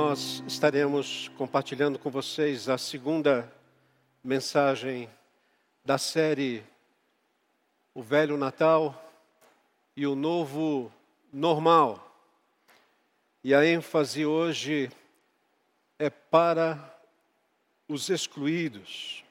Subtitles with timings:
[0.00, 3.52] nós estaremos compartilhando com vocês a segunda
[4.22, 5.10] mensagem
[5.84, 6.64] da série
[7.92, 9.12] O Velho Natal
[9.96, 10.92] e o Novo
[11.32, 12.16] Normal.
[13.42, 14.88] E a ênfase hoje
[15.98, 16.96] é para
[17.88, 19.24] os excluídos.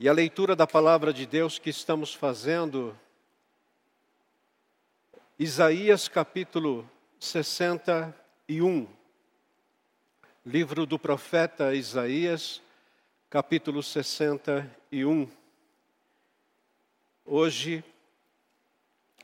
[0.00, 2.98] E a leitura da palavra de Deus que estamos fazendo,
[5.38, 6.90] Isaías capítulo
[7.20, 8.97] 61.
[10.50, 12.62] Livro do profeta Isaías,
[13.28, 15.30] capítulo 61.
[17.22, 17.84] Hoje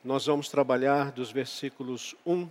[0.04, 2.46] nós vamos trabalhar dos versículos 1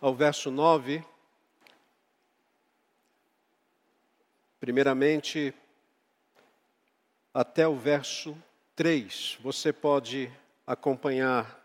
[0.00, 1.04] ao verso 9.
[4.60, 5.52] Primeiramente,
[7.34, 8.40] até o verso
[8.76, 9.36] 3.
[9.40, 10.30] Você pode
[10.64, 11.60] acompanhar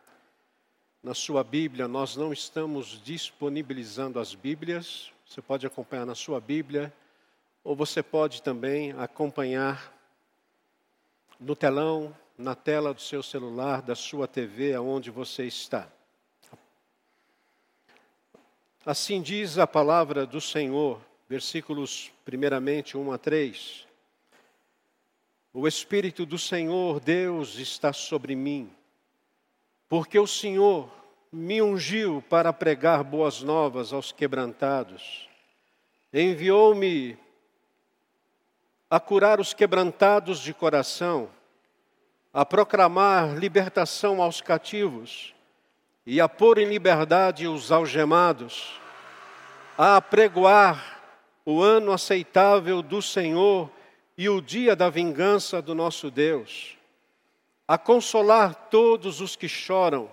[1.08, 5.10] na sua Bíblia, nós não estamos disponibilizando as Bíblias.
[5.26, 6.94] Você pode acompanhar na sua Bíblia,
[7.64, 9.94] ou você pode também acompanhar
[11.40, 15.88] no telão, na tela do seu celular, da sua TV, aonde você está.
[18.86, 23.88] Assim diz a palavra do Senhor, versículos primeiramente 1 a 3.
[25.54, 28.70] O Espírito do Senhor Deus está sobre mim,
[29.90, 30.90] porque o Senhor
[31.32, 35.28] me ungiu para pregar boas novas aos quebrantados.
[36.14, 37.18] Enviou-me
[38.90, 41.30] a curar os quebrantados de coração,
[42.34, 45.34] a proclamar libertação aos cativos
[46.06, 48.80] e a pôr em liberdade os algemados,
[49.78, 51.02] a apregoar
[51.46, 53.70] o ano aceitável do Senhor
[54.18, 56.77] e o dia da vingança do nosso Deus,
[57.68, 60.10] a consolar todos os que choram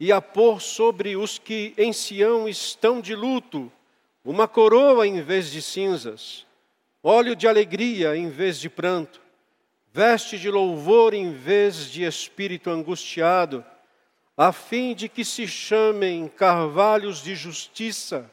[0.00, 3.70] e a pôr sobre os que em Sião estão de luto
[4.24, 6.46] uma coroa em vez de cinzas,
[7.02, 9.20] óleo de alegria em vez de pranto,
[9.92, 13.64] veste de louvor em vez de espírito angustiado,
[14.36, 18.30] a fim de que se chamem carvalhos de justiça,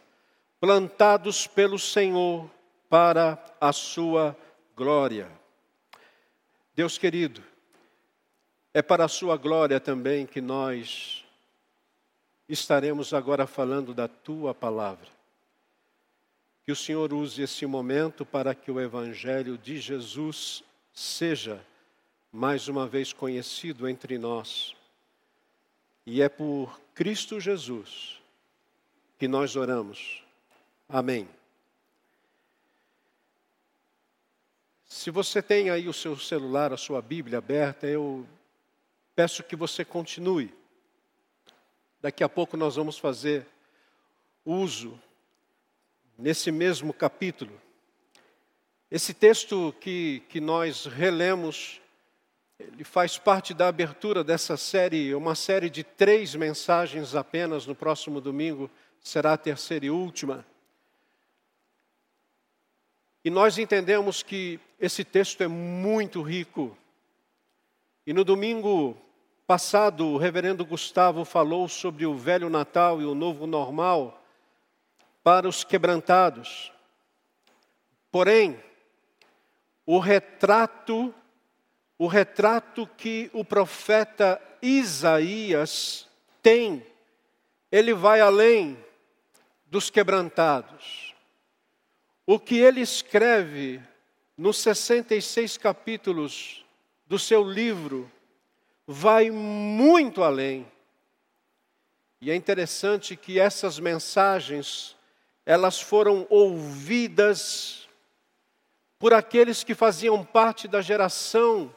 [0.60, 2.50] plantados pelo Senhor
[2.90, 4.36] para a sua
[4.76, 5.30] glória.
[6.76, 7.44] Deus querido,
[8.74, 11.24] é para a sua glória também que nós
[12.50, 15.08] estaremos agora falando da tua palavra.
[16.64, 21.64] Que o Senhor use esse momento para que o Evangelho de Jesus seja
[22.32, 24.76] mais uma vez conhecido entre nós.
[26.06, 28.20] E é por Cristo Jesus
[29.20, 30.24] que nós oramos.
[30.90, 31.30] Amém.
[34.86, 38.26] Se você tem aí o seu celular, a sua Bíblia aberta, eu
[39.16, 40.54] peço que você continue
[42.04, 43.48] Daqui a pouco nós vamos fazer
[44.46, 45.00] uso,
[46.18, 47.62] nesse mesmo capítulo.
[48.92, 51.80] Esse texto que, que nós relemos,
[52.60, 57.66] ele faz parte da abertura dessa série, uma série de três mensagens apenas.
[57.66, 58.70] No próximo domingo
[59.00, 60.46] será a terceira e última.
[63.24, 66.78] E nós entendemos que esse texto é muito rico.
[68.06, 68.98] E no domingo
[69.46, 74.22] passado, o reverendo Gustavo falou sobre o velho Natal e o novo normal
[75.24, 76.72] para os quebrantados.
[78.12, 78.62] Porém,
[79.86, 81.14] o retrato,
[81.98, 86.08] o retrato que o profeta Isaías
[86.42, 86.86] tem,
[87.72, 88.78] ele vai além
[89.66, 91.14] dos quebrantados.
[92.26, 93.82] O que ele escreve
[94.38, 96.64] nos 66 capítulos
[97.06, 98.10] do seu livro,
[98.88, 100.66] vai muito além.
[102.22, 104.96] E é interessante que essas mensagens,
[105.46, 107.88] elas foram ouvidas
[108.98, 111.74] por aqueles que faziam parte da geração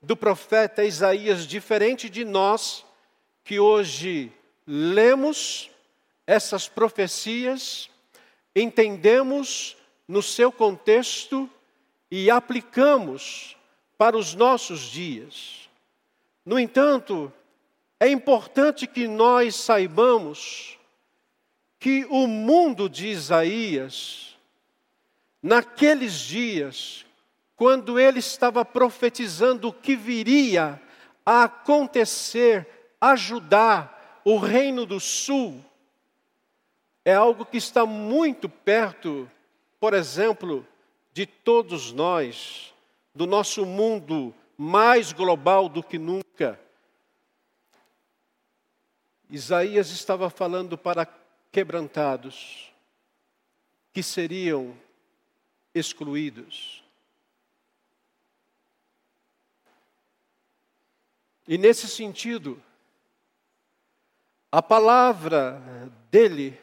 [0.00, 2.84] do profeta Isaías, diferente de nós,
[3.44, 4.32] que hoje
[4.66, 5.70] lemos
[6.26, 7.90] essas profecias,
[8.56, 9.76] entendemos
[10.08, 11.50] no seu contexto
[12.10, 13.56] e aplicamos
[13.98, 15.69] para os nossos dias.
[16.44, 17.32] No entanto,
[17.98, 20.78] é importante que nós saibamos
[21.78, 24.36] que o mundo de Isaías,
[25.42, 27.06] naqueles dias,
[27.56, 30.80] quando ele estava profetizando o que viria
[31.24, 32.66] a acontecer,
[33.00, 35.62] ajudar o reino do sul,
[37.04, 39.30] é algo que está muito perto,
[39.78, 40.66] por exemplo,
[41.12, 42.74] de todos nós,
[43.14, 46.60] do nosso mundo mais global do que nunca.
[49.30, 51.08] Isaías estava falando para
[51.50, 52.70] quebrantados,
[53.90, 54.76] que seriam
[55.74, 56.84] excluídos.
[61.48, 62.62] E nesse sentido,
[64.52, 65.58] a palavra
[66.10, 66.60] dele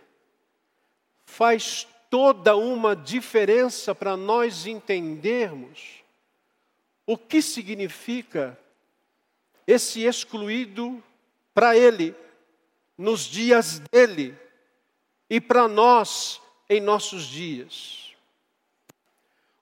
[1.26, 6.06] faz toda uma diferença para nós entendermos
[7.08, 8.60] o que significa
[9.66, 11.02] esse excluído
[11.54, 12.14] para ele,
[12.98, 14.38] nos dias dele,
[15.30, 18.14] e para nós em nossos dias.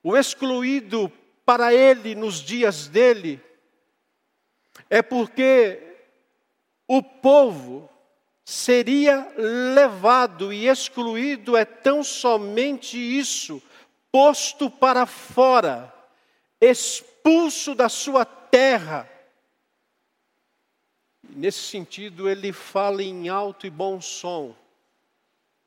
[0.04, 1.12] O excluído
[1.46, 3.40] para ele nos dias dele
[4.90, 5.82] é porque
[6.88, 7.90] o povo
[8.44, 13.62] seria levado e excluído é tão somente isso,
[14.12, 15.95] posto para fora,
[16.60, 19.10] expulso da sua terra.
[21.24, 24.56] Nesse sentido, ele fala em alto e bom som: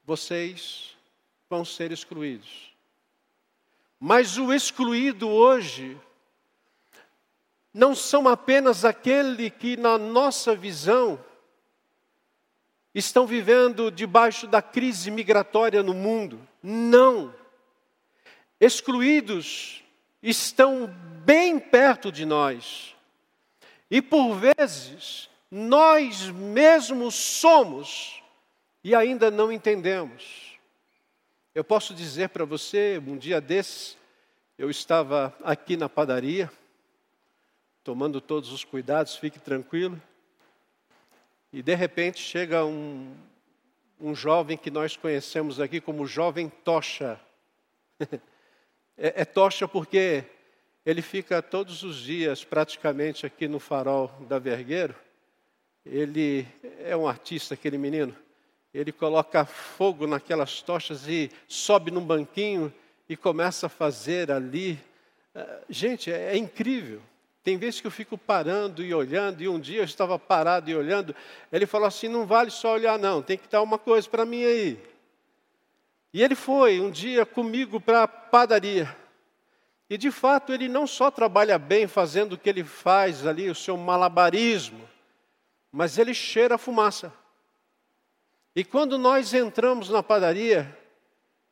[0.05, 0.97] vocês
[1.49, 2.73] vão ser excluídos.
[4.01, 6.01] Mas o excluído hoje
[7.75, 11.23] não são apenas aquele que, na nossa visão,
[12.95, 16.41] estão vivendo debaixo da crise migratória no mundo.
[16.63, 17.35] Não.
[18.61, 19.83] Excluídos
[20.23, 20.87] estão
[21.25, 22.95] bem perto de nós.
[23.91, 28.23] E por vezes, nós mesmos somos
[28.85, 30.59] e ainda não entendemos.
[31.55, 33.97] Eu posso dizer para você, um dia desses,
[34.59, 36.51] eu estava aqui na padaria,
[37.83, 40.01] tomando todos os cuidados, fique tranquilo.
[41.53, 43.17] E de repente chega um,
[43.99, 47.19] um jovem que nós conhecemos aqui como jovem tocha.
[48.99, 50.25] é, é tocha porque
[50.85, 54.95] ele fica todos os dias praticamente aqui no farol da Vergueiro.
[55.87, 56.47] Ele
[56.81, 58.15] é um artista, aquele menino.
[58.75, 62.73] Ele coloca fogo naquelas tochas e sobe num banquinho
[63.09, 64.79] e começa a fazer ali.
[65.35, 67.01] Ah, gente, é, é incrível.
[67.43, 70.75] Tem vezes que eu fico parando e olhando, e um dia eu estava parado e
[70.75, 71.15] olhando,
[71.51, 74.45] ele falou assim: não vale só olhar, não, tem que dar uma coisa para mim
[74.45, 74.79] aí.
[76.13, 78.97] E ele foi um dia comigo para a padaria.
[79.91, 83.55] E de fato ele não só trabalha bem fazendo o que ele faz ali, o
[83.55, 84.89] seu malabarismo,
[85.73, 87.13] mas ele cheira a fumaça.
[88.55, 90.77] E quando nós entramos na padaria,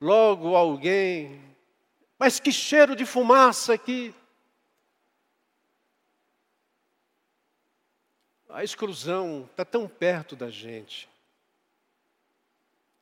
[0.00, 1.40] logo alguém,
[2.18, 4.14] mas que cheiro de fumaça aqui!
[8.56, 11.10] a exclusão está tão perto da gente.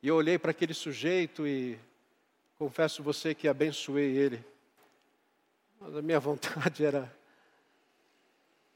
[0.05, 1.79] E eu olhei para aquele sujeito e
[2.59, 4.45] confesso você que abençoei ele.
[5.81, 7.11] Mas a minha vontade era.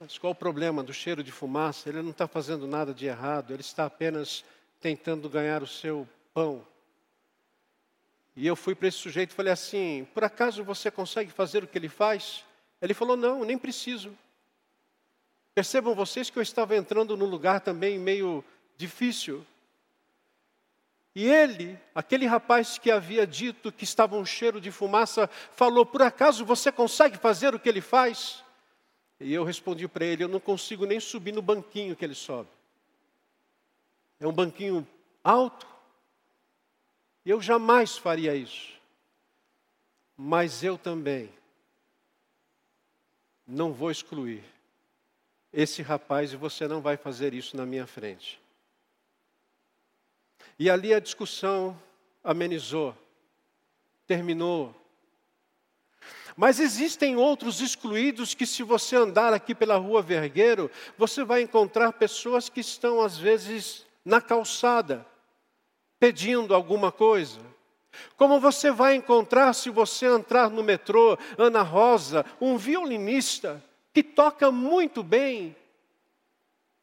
[0.01, 1.91] Mas qual o problema do cheiro de fumaça?
[1.91, 4.43] Ele não está fazendo nada de errado, ele está apenas
[4.81, 6.67] tentando ganhar o seu pão.
[8.35, 11.67] E eu fui para esse sujeito e falei assim: por acaso você consegue fazer o
[11.67, 12.43] que ele faz?
[12.81, 14.17] Ele falou: não, nem preciso.
[15.55, 18.43] Percebam vocês que eu estava entrando num lugar também meio
[18.79, 19.45] difícil.
[21.19, 26.01] E ele, aquele rapaz que havia dito que estava um cheiro de fumaça, falou: Por
[26.01, 28.45] acaso você consegue fazer o que ele faz?
[29.19, 32.49] E eu respondi para ele: Eu não consigo nem subir no banquinho que ele sobe.
[34.21, 34.87] É um banquinho
[35.25, 35.67] alto.
[37.27, 38.75] Eu jamais faria isso.
[40.17, 41.35] Mas eu também
[43.45, 44.45] não vou excluir
[45.53, 48.41] esse rapaz e você não vai fazer isso na minha frente.
[50.59, 51.79] E ali a discussão
[52.23, 52.95] amenizou,
[54.07, 54.75] terminou.
[56.37, 61.93] Mas existem outros excluídos que, se você andar aqui pela rua Vergueiro, você vai encontrar
[61.93, 65.07] pessoas que estão, às vezes, na calçada,
[65.99, 67.41] pedindo alguma coisa.
[68.17, 73.63] Como você vai encontrar, se você entrar no metrô, Ana Rosa, um violinista
[73.93, 75.57] que toca muito bem,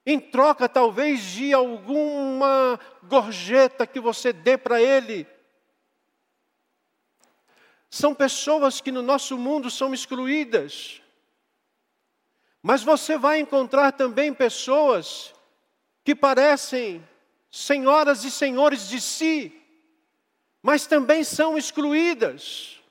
[0.05, 5.27] em troca talvez de alguma gorjeta que você dê para ele.
[7.89, 11.01] São pessoas que no nosso mundo são excluídas.
[12.61, 15.33] Mas você vai encontrar também pessoas
[16.03, 17.07] que parecem
[17.49, 19.61] senhoras e senhores de si,
[20.61, 22.81] mas também são excluídas.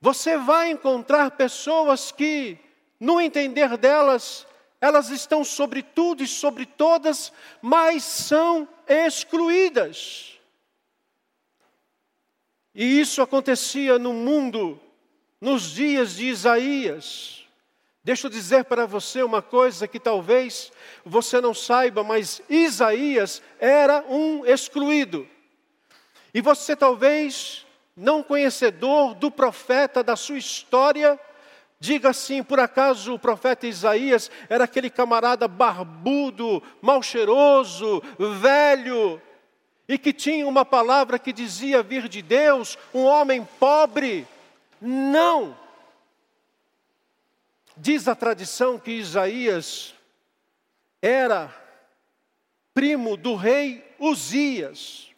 [0.00, 2.58] Você vai encontrar pessoas que,
[2.98, 4.46] no entender delas,
[4.86, 10.38] elas estão sobre tudo e sobre todas, mas são excluídas.
[12.74, 14.80] E isso acontecia no mundo
[15.40, 17.44] nos dias de Isaías.
[18.04, 20.70] Deixa eu dizer para você uma coisa que talvez
[21.04, 25.26] você não saiba, mas Isaías era um excluído.
[26.32, 27.66] E você talvez,
[27.96, 31.18] não conhecedor do profeta, da sua história,
[31.78, 38.02] diga assim: por acaso o profeta Isaías era aquele camarada barbudo, mal cheiroso,
[38.40, 39.20] velho,
[39.88, 44.26] e que tinha uma palavra que dizia vir de Deus, um homem pobre?
[44.80, 45.56] Não!
[47.76, 49.94] Diz a tradição que Isaías
[51.02, 51.54] era
[52.72, 55.10] primo do rei Uzias.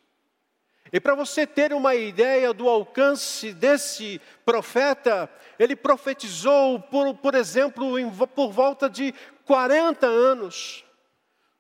[0.93, 7.99] E para você ter uma ideia do alcance desse profeta, ele profetizou, por, por exemplo,
[7.99, 9.15] em, por volta de
[9.45, 10.85] 40 anos,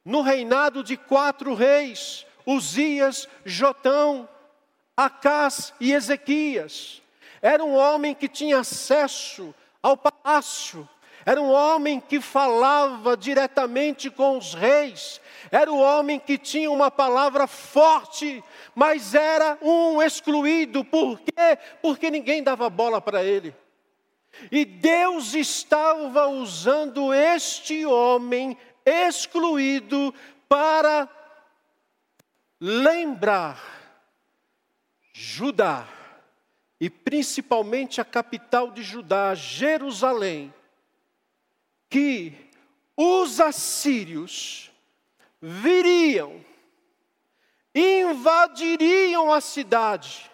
[0.04, 4.28] no reinado de quatro reis: Uzias, Jotão,
[4.96, 7.02] Acás e Ezequias.
[7.42, 10.88] Era um homem que tinha acesso ao palácio.
[11.28, 15.20] Era um homem que falava diretamente com os reis.
[15.50, 18.42] Era um homem que tinha uma palavra forte,
[18.74, 20.82] mas era um excluído.
[20.86, 21.58] Por quê?
[21.82, 23.54] Porque ninguém dava bola para ele.
[24.50, 28.56] E Deus estava usando este homem
[28.86, 30.14] excluído
[30.48, 31.06] para
[32.58, 33.62] lembrar
[35.12, 35.86] Judá
[36.80, 40.54] e principalmente a capital de Judá, Jerusalém,
[41.88, 42.32] que
[42.96, 44.70] os assírios
[45.40, 46.44] viriam,
[47.74, 50.30] invadiriam a cidade,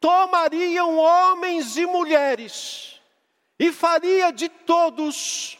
[0.00, 3.00] tomariam homens e mulheres
[3.58, 5.58] e faria de todos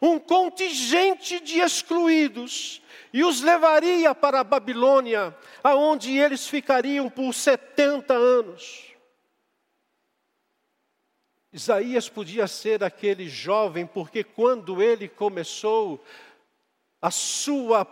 [0.00, 2.80] um contingente de excluídos
[3.12, 8.84] e os levaria para a Babilônia, aonde eles ficariam por 70 anos.
[11.52, 16.04] Isaías podia ser aquele jovem, porque quando ele começou
[17.00, 17.86] a sua,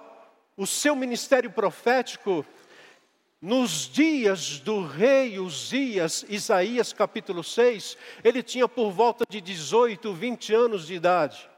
[0.57, 2.45] o seu ministério profético,
[3.41, 10.55] nos dias do rei Uzias, Isaías capítulo 6, ele tinha por volta de 18, 20
[10.55, 11.49] anos de idade.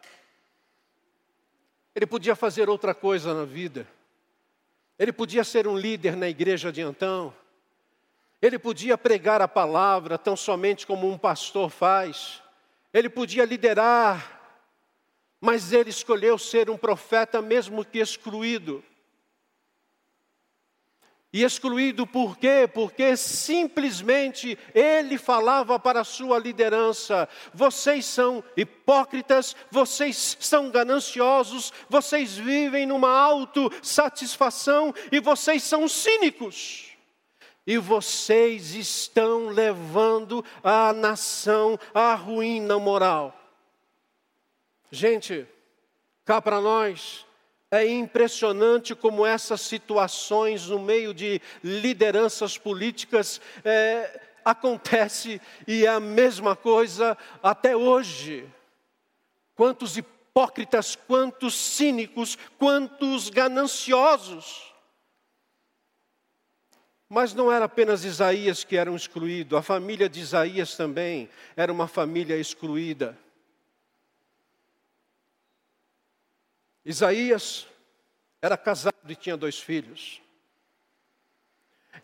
[1.94, 3.86] Ele podia fazer outra coisa na vida.
[4.98, 7.34] Ele podia ser um líder na igreja de então.
[8.40, 12.40] Ele podia pregar a palavra tão somente como um pastor faz.
[12.95, 14.40] Ele podia liderar,
[15.40, 18.83] mas ele escolheu ser um profeta, mesmo que excluído.
[21.33, 22.68] E excluído por quê?
[22.73, 32.37] Porque simplesmente ele falava para a sua liderança: vocês são hipócritas, vocês são gananciosos, vocês
[32.37, 36.88] vivem numa autossatisfação e vocês são cínicos
[37.68, 43.38] e vocês estão levando a nação à ruína moral.
[44.90, 45.46] Gente,
[46.25, 47.26] cá para nós,
[47.70, 56.00] é impressionante como essas situações no meio de lideranças políticas é, acontece e é a
[56.00, 58.48] mesma coisa até hoje.
[59.54, 64.72] Quantos hipócritas, quantos cínicos, quantos gananciosos.
[67.08, 71.72] Mas não era apenas Isaías que era um excluído, a família de Isaías também era
[71.72, 73.16] uma família excluída.
[76.84, 77.66] Isaías
[78.40, 80.20] era casado e tinha dois filhos.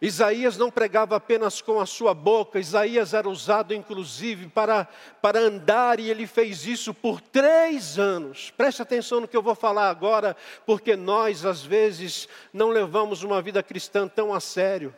[0.00, 4.88] Isaías não pregava apenas com a sua boca, Isaías era usado inclusive para,
[5.22, 8.50] para andar e ele fez isso por três anos.
[8.50, 10.36] Preste atenção no que eu vou falar agora,
[10.66, 14.94] porque nós às vezes não levamos uma vida cristã tão a sério.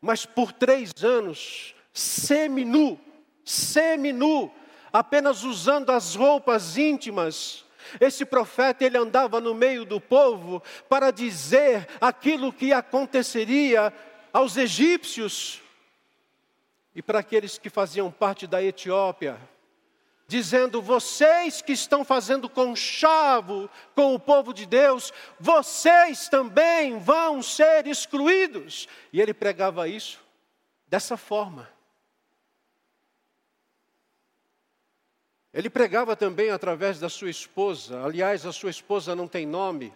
[0.00, 2.98] Mas por três anos, semi-nu,
[3.44, 4.52] semi-nu,
[4.92, 7.64] apenas usando as roupas íntimas,
[8.00, 13.92] esse profeta ele andava no meio do povo para dizer aquilo que aconteceria
[14.34, 15.62] aos egípcios
[16.92, 19.40] e para aqueles que faziam parte da Etiópia,
[20.26, 27.86] dizendo: vocês que estão fazendo conchavo com o povo de Deus, vocês também vão ser
[27.86, 28.88] excluídos.
[29.12, 30.20] E ele pregava isso
[30.88, 31.72] dessa forma.
[35.52, 39.94] Ele pregava também através da sua esposa, aliás, a sua esposa não tem nome,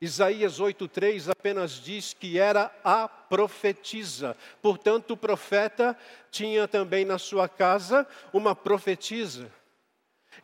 [0.00, 4.36] Isaías 8,3 apenas diz que era a profetisa.
[4.60, 5.96] Portanto, o profeta
[6.30, 9.50] tinha também na sua casa uma profetisa.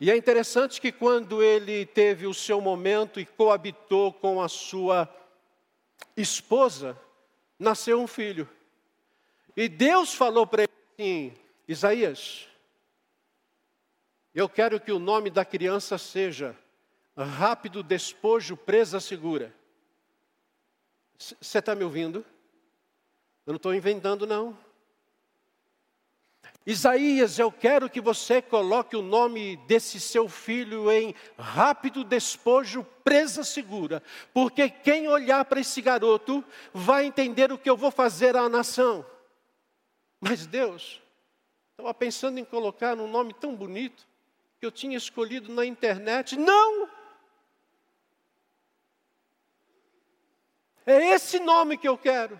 [0.01, 5.07] E é interessante que quando ele teve o seu momento e coabitou com a sua
[6.17, 6.97] esposa,
[7.59, 8.49] nasceu um filho.
[9.55, 11.33] E Deus falou para ele assim:
[11.67, 12.47] Isaías,
[14.33, 16.57] Eu quero que o nome da criança seja
[17.15, 19.53] Rápido Despojo Presa Segura.
[21.17, 22.25] Você está me ouvindo?
[23.45, 24.57] Eu não estou inventando, não.
[26.65, 33.43] Isaías, eu quero que você coloque o nome desse seu filho em rápido despojo, presa
[33.43, 34.01] segura,
[34.33, 36.43] porque quem olhar para esse garoto
[36.73, 39.05] vai entender o que eu vou fazer à nação.
[40.21, 41.01] Mas Deus,
[41.71, 44.07] estava pensando em colocar um nome tão bonito
[44.57, 46.37] que eu tinha escolhido na internet.
[46.37, 46.92] Não!
[50.85, 52.39] É esse nome que eu quero.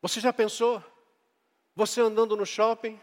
[0.00, 0.82] Você já pensou?
[1.74, 3.00] Você andando no shopping,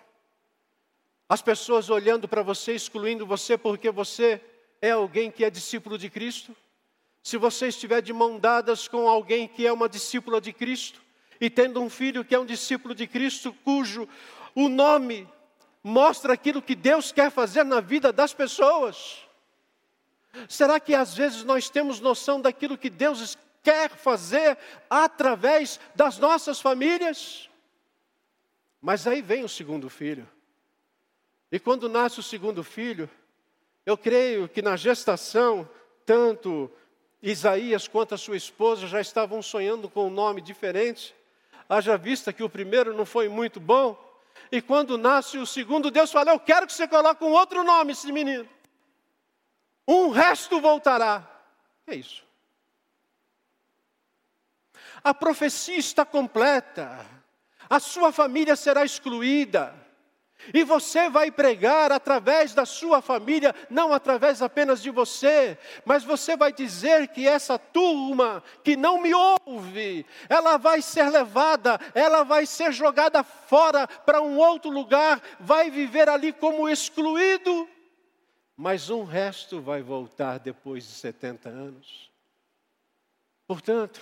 [1.29, 4.41] as pessoas olhando para você, excluindo você porque você
[4.81, 6.55] é alguém que é discípulo de Cristo?
[7.21, 11.01] Se você estiver de mão dadas com alguém que é uma discípula de Cristo,
[11.39, 14.07] e tendo um filho que é um discípulo de Cristo, cujo
[14.55, 15.27] o nome
[15.83, 19.26] mostra aquilo que Deus quer fazer na vida das pessoas.
[20.47, 24.57] Será que às vezes nós temos noção daquilo que Deus quer fazer
[24.89, 27.49] através das nossas famílias?
[28.81, 30.27] Mas aí vem o segundo filho.
[31.51, 33.09] E quando nasce o segundo filho,
[33.85, 35.67] eu creio que na gestação,
[36.05, 36.69] tanto
[37.21, 41.15] Isaías quanto a sua esposa já estavam sonhando com um nome diferente.
[41.69, 43.97] Haja vista que o primeiro não foi muito bom.
[44.51, 47.93] E quando nasce o segundo, Deus fala: Eu quero que você coloque um outro nome
[47.93, 48.47] esse menino.
[49.87, 51.25] Um resto voltará.
[51.85, 52.25] É isso.
[55.03, 57.17] A profecia está completa
[57.69, 59.73] a sua família será excluída.
[60.53, 66.37] E você vai pregar através da sua família, não através apenas de você, mas você
[66.37, 72.45] vai dizer que essa turma que não me ouve, ela vai ser levada, ela vai
[72.45, 77.67] ser jogada fora para um outro lugar, vai viver ali como excluído,
[78.57, 82.11] mas um resto vai voltar depois de 70 anos.
[83.45, 84.01] Portanto,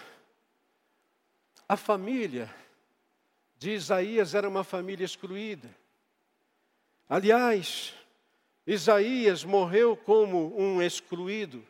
[1.67, 2.49] a família
[3.57, 5.69] de Isaías era uma família excluída.
[7.09, 7.93] Aliás,
[8.65, 11.61] Isaías morreu como um excluído.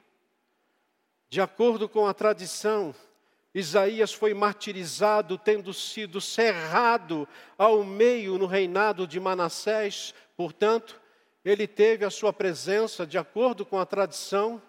[1.28, 2.94] De acordo com a tradição,
[3.54, 10.14] Isaías foi martirizado, tendo sido cerrado ao meio no reinado de Manassés.
[10.38, 11.02] Portanto,
[11.46, 14.60] ele teve a sua presença, de acordo com a tradição,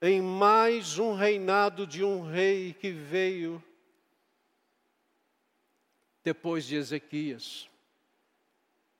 [0.00, 3.62] em mais um reinado de um rei que veio
[6.24, 7.68] depois de Ezequias.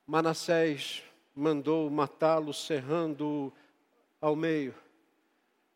[0.06, 1.02] Manassés
[1.34, 3.50] mandou matá-lo, cerrando-o
[4.20, 4.74] ao meio.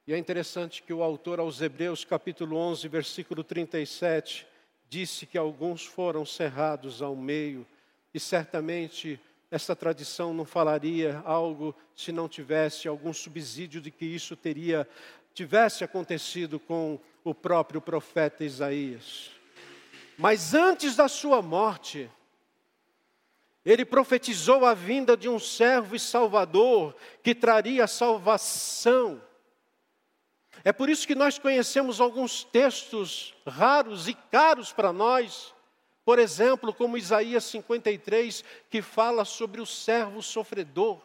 [0.06, 4.46] E é interessante que o autor aos Hebreus, capítulo 11, versículo 37,
[4.90, 7.66] disse que alguns foram cerrados ao meio,
[8.12, 9.18] e certamente
[9.52, 14.88] essa tradição não falaria algo se não tivesse algum subsídio de que isso teria
[15.34, 19.30] tivesse acontecido com o próprio profeta Isaías.
[20.16, 22.10] Mas antes da sua morte,
[23.62, 29.22] ele profetizou a vinda de um servo e salvador que traria salvação.
[30.64, 35.54] É por isso que nós conhecemos alguns textos raros e caros para nós,
[36.04, 41.00] por exemplo, como Isaías 53, que fala sobre o servo sofredor.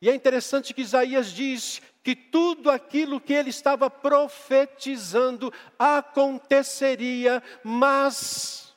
[0.00, 8.74] E é interessante que Isaías diz que tudo aquilo que ele estava profetizando aconteceria, mas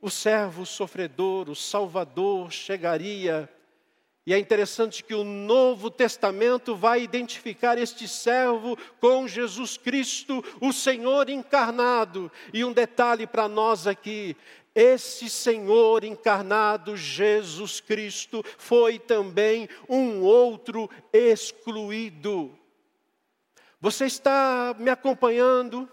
[0.00, 3.48] o servo sofredor, o Salvador, chegaria.
[4.28, 10.70] E é interessante que o Novo Testamento vai identificar este servo com Jesus Cristo, o
[10.70, 12.30] Senhor encarnado.
[12.52, 14.36] E um detalhe para nós aqui:
[14.74, 22.54] esse Senhor encarnado, Jesus Cristo, foi também um outro excluído.
[23.80, 25.88] Você está me acompanhando?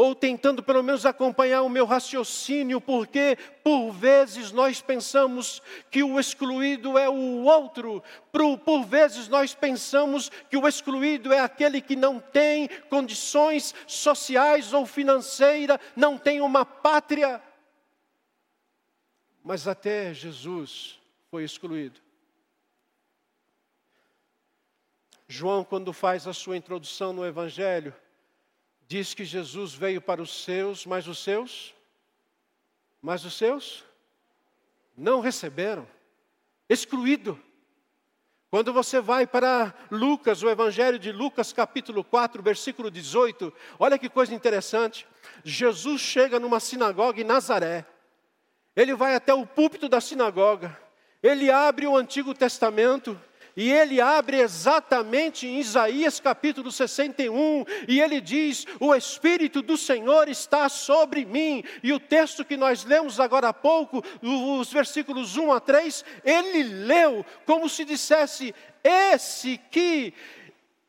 [0.00, 5.60] Ou tentando pelo menos acompanhar o meu raciocínio, porque por vezes nós pensamos
[5.90, 11.80] que o excluído é o outro, por, vezes nós pensamos que o excluído é aquele
[11.80, 17.42] que não tem condições sociais ou financeiras, não tem uma pátria
[19.42, 22.00] mas até Jesus foi excluído.
[25.26, 27.94] João, quando faz a sua introdução no Evangelho,
[28.90, 31.72] diz que Jesus veio para os seus, mas os seus,
[33.00, 33.84] mas os seus
[34.96, 35.86] não receberam,
[36.68, 37.40] excluído.
[38.50, 44.08] Quando você vai para Lucas, o Evangelho de Lucas, capítulo 4, versículo 18, olha que
[44.08, 45.06] coisa interessante.
[45.44, 47.86] Jesus chega numa sinagoga em Nazaré.
[48.74, 50.76] Ele vai até o púlpito da sinagoga
[51.22, 53.20] ele abre o Antigo Testamento
[53.60, 60.30] e ele abre exatamente em Isaías capítulo 61, e ele diz: O Espírito do Senhor
[60.30, 61.62] está sobre mim.
[61.82, 66.62] E o texto que nós lemos agora há pouco, os versículos 1 a 3, ele
[66.62, 70.14] leu como se dissesse: Esse que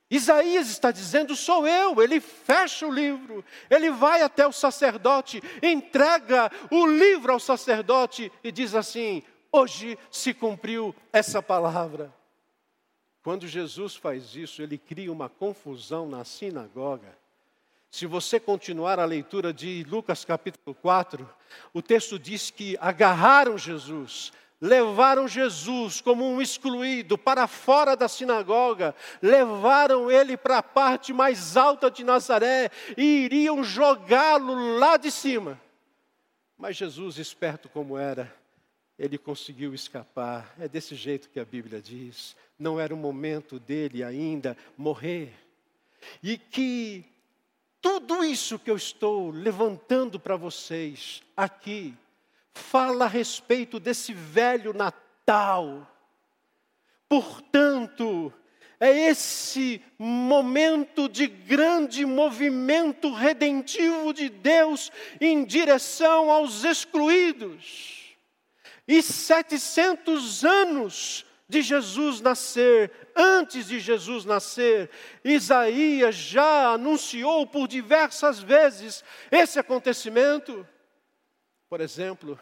[0.10, 2.02] Isaías está dizendo: sou eu.
[2.02, 8.50] Ele fecha o livro, ele vai até o sacerdote, entrega o livro ao sacerdote e
[8.50, 12.21] diz assim: hoje se cumpriu essa palavra.
[13.24, 17.16] Quando Jesus faz isso, ele cria uma confusão na sinagoga.
[17.92, 21.30] Se você continuar a leitura de Lucas capítulo 4,
[21.74, 28.96] o texto diz que agarraram Jesus, levaram Jesus como um excluído para fora da sinagoga,
[29.22, 35.62] levaram ele para a parte mais alta de Nazaré e iriam jogá-lo lá de cima.
[36.58, 38.34] Mas Jesus, esperto como era,
[38.98, 40.54] ele conseguiu escapar.
[40.60, 42.36] É desse jeito que a Bíblia diz.
[42.58, 45.34] Não era o momento dele ainda morrer.
[46.22, 47.06] E que
[47.82, 51.96] tudo isso que eu estou levantando para vocês aqui,
[52.54, 55.88] fala a respeito desse velho Natal.
[57.10, 58.32] Portanto,
[58.80, 68.01] é esse momento de grande movimento redentivo de Deus em direção aos excluídos
[68.88, 74.90] e 700 anos de Jesus nascer, antes de Jesus nascer,
[75.24, 80.66] Isaías já anunciou por diversas vezes esse acontecimento.
[81.70, 82.40] Por exemplo,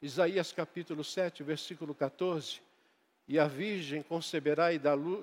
[0.00, 2.62] Isaías capítulo 7, versículo 14:
[3.28, 4.80] E a virgem conceberá e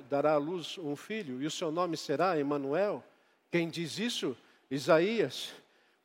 [0.07, 3.03] dará à luz um filho, e o seu nome será Emanuel.
[3.51, 4.37] Quem diz isso?
[4.69, 5.53] Isaías.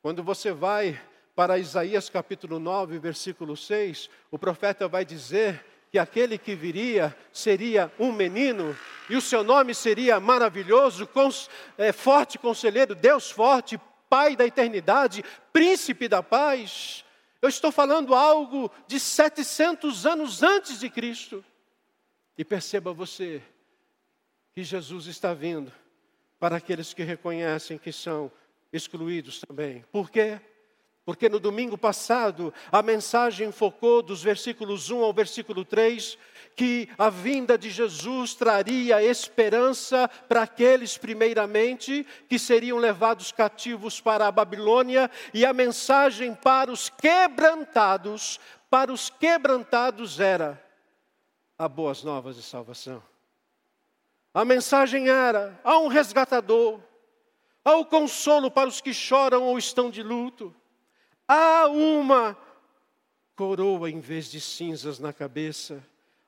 [0.01, 0.99] Quando você vai
[1.37, 7.93] para Isaías capítulo 9, versículo 6, o profeta vai dizer que aquele que viria seria
[7.99, 8.75] um menino,
[9.07, 11.47] e o seu nome seria maravilhoso, cons,
[11.77, 15.23] é, forte conselheiro, Deus forte, Pai da eternidade,
[15.53, 17.05] príncipe da paz.
[17.39, 21.45] Eu estou falando algo de 700 anos antes de Cristo.
[22.35, 23.43] E perceba você
[24.55, 25.71] que Jesus está vindo
[26.39, 28.31] para aqueles que reconhecem que são
[28.73, 29.83] excluídos também.
[29.91, 30.39] Por quê?
[31.07, 36.17] Porque no domingo passado a mensagem focou dos versículos 1 ao versículo 3
[36.53, 44.27] que a vinda de Jesus traria esperança para aqueles, primeiramente, que seriam levados cativos para
[44.27, 48.37] a Babilônia, e a mensagem para os quebrantados,
[48.69, 50.61] para os quebrantados era
[51.57, 53.01] a boas novas de salvação.
[54.33, 56.81] A mensagem era: há um resgatador,
[57.63, 60.53] há o consolo para os que choram ou estão de luto
[61.27, 62.37] Há uma
[63.35, 65.83] coroa em vez de cinzas na cabeça.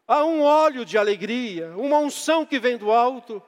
[0.06, 3.42] Há um óleo de alegria, uma unção que vem do alto.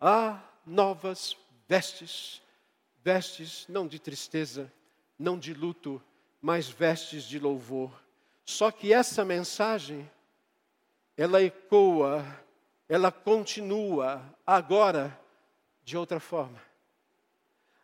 [0.00, 1.36] Há novas
[1.68, 2.40] vestes.
[3.02, 4.72] Vestes não de tristeza,
[5.18, 6.02] não de luto,
[6.40, 7.92] mas vestes de louvor.
[8.44, 10.10] Só que essa mensagem,
[11.16, 12.24] ela ecoa,
[12.88, 15.18] ela continua agora
[15.84, 16.60] de outra forma.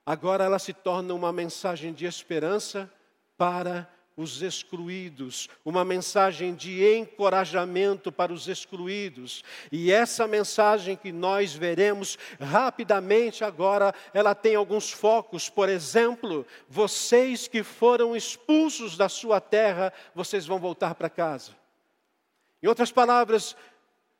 [0.06, 2.90] Agora ela se torna uma mensagem de esperança
[3.40, 9.42] para os excluídos, uma mensagem de encorajamento para os excluídos.
[9.72, 15.48] E essa mensagem que nós veremos rapidamente agora, ela tem alguns focos.
[15.48, 21.52] Por exemplo, vocês que foram expulsos da sua terra, vocês vão voltar para casa.
[22.62, 23.56] Em outras palavras,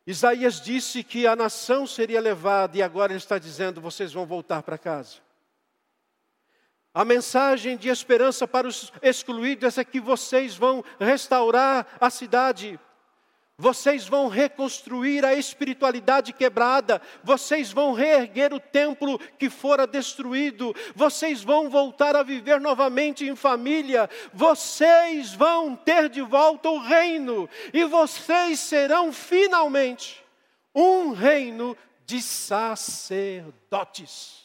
[0.07, 4.63] Isaías disse que a nação seria levada e agora ele está dizendo: vocês vão voltar
[4.63, 5.17] para casa.
[6.93, 12.81] A mensagem de esperança para os excluídos é que vocês vão restaurar a cidade,
[13.57, 21.45] vocês vão reconstruir a espiritualidade quebrada, vocês vão reerguer o templo que fora destruído, vocês
[21.45, 27.85] vão voltar a viver novamente em família, vocês vão ter de volta o reino, e
[27.85, 30.21] vocês serão finalmente
[30.75, 34.40] um reino de sacerdotes.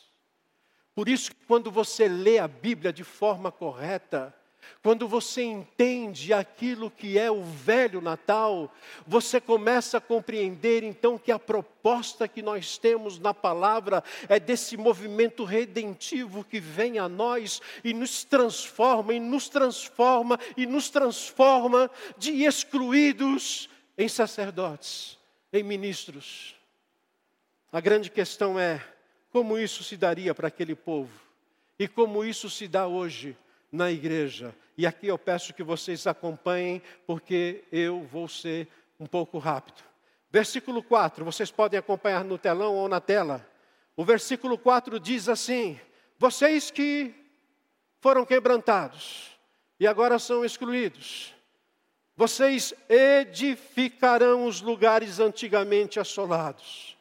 [0.95, 4.33] Por isso, quando você lê a Bíblia de forma correta,
[4.81, 8.73] quando você entende aquilo que é o velho Natal,
[9.05, 14.77] você começa a compreender então que a proposta que nós temos na palavra é desse
[14.77, 21.89] movimento redentivo que vem a nós e nos transforma, e nos transforma, e nos transforma
[22.17, 25.17] de excluídos em sacerdotes,
[25.51, 26.55] em ministros.
[27.71, 28.81] A grande questão é:
[29.35, 31.11] como isso se daria para aquele povo
[31.77, 33.35] e como isso se dá hoje
[33.69, 34.55] na igreja.
[34.77, 38.65] E aqui eu peço que vocês acompanhem, porque eu vou ser
[38.97, 39.83] um pouco rápido.
[40.31, 43.45] Versículo 4, vocês podem acompanhar no telão ou na tela.
[43.93, 45.77] O versículo 4 diz assim:
[46.17, 47.13] Vocês que
[47.99, 49.37] foram quebrantados
[49.77, 51.35] e agora são excluídos,
[52.15, 56.94] vocês edificarão os lugares antigamente assolados,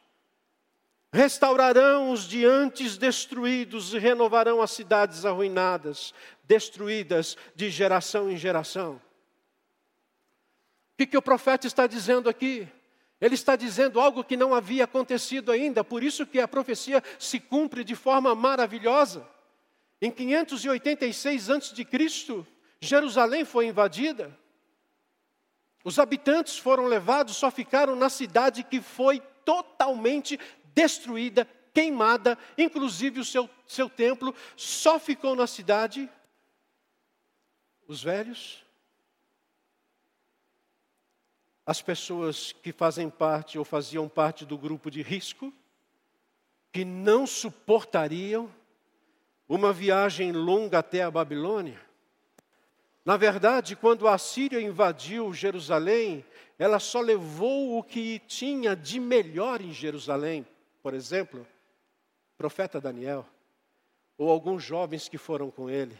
[1.15, 8.95] restaurarão os de antes destruídos e renovarão as cidades arruinadas, destruídas de geração em geração.
[10.93, 12.67] O que, que o profeta está dizendo aqui?
[13.21, 17.39] Ele está dizendo algo que não havia acontecido ainda, por isso que a profecia se
[17.39, 19.25] cumpre de forma maravilhosa.
[20.01, 22.45] Em 586 a.C.,
[22.81, 24.37] Jerusalém foi invadida.
[25.81, 30.37] Os habitantes foram levados, só ficaram na cidade que foi totalmente
[30.75, 36.09] destruída, queimada, inclusive o seu, seu templo, só ficou na cidade
[37.87, 38.63] os velhos,
[41.65, 45.51] as pessoas que fazem parte ou faziam parte do grupo de risco,
[46.71, 48.53] que não suportariam
[49.47, 51.79] uma viagem longa até a Babilônia.
[53.03, 56.25] Na verdade, quando a Síria invadiu Jerusalém,
[56.57, 60.45] ela só levou o que tinha de melhor em Jerusalém.
[60.85, 61.47] Por exemplo,
[62.37, 63.27] profeta Daniel,
[64.19, 65.99] ou alguns jovens que foram com ele.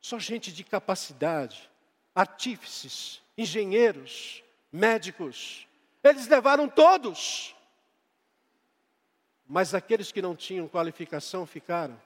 [0.00, 1.68] Só gente de capacidade,
[2.14, 5.66] artífices, engenheiros, médicos.
[6.04, 7.52] Eles levaram todos.
[9.44, 12.00] Mas aqueles que não tinham qualificação ficaram.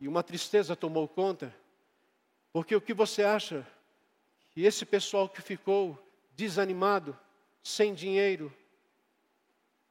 [0.00, 1.54] E uma tristeza tomou conta,
[2.50, 3.66] porque o que você acha
[4.52, 6.02] que esse pessoal que ficou
[6.34, 7.14] desanimado,
[7.62, 8.50] sem dinheiro,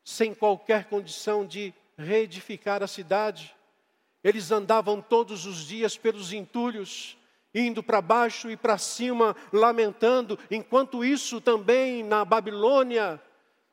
[0.04, 3.56] sem qualquer condição de reedificar a cidade,
[4.24, 7.18] eles andavam todos os dias pelos entulhos,
[7.54, 10.40] indo para baixo e para cima, lamentando.
[10.50, 13.22] Enquanto isso, também na Babilônia,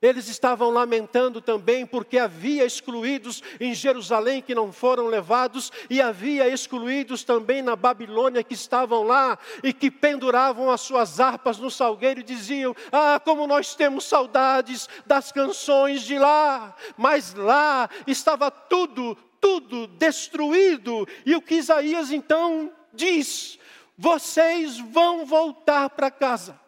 [0.03, 6.49] eles estavam lamentando também porque havia excluídos em Jerusalém que não foram levados, e havia
[6.49, 12.21] excluídos também na Babilônia que estavam lá e que penduravam as suas harpas no salgueiro
[12.21, 19.17] e diziam: Ah, como nós temos saudades das canções de lá, mas lá estava tudo,
[19.41, 21.07] tudo destruído.
[21.27, 23.59] E o que Isaías então diz:
[23.99, 26.59] vocês vão voltar para casa.